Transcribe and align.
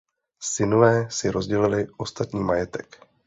Synové 0.41 1.11
si 1.11 1.31
rozdělili 1.31 1.87
ostatní 1.97 2.39
majetek. 2.39 3.05